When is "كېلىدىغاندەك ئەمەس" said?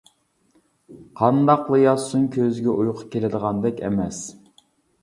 3.13-4.25